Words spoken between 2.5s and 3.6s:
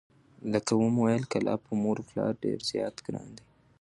زیات ګران و،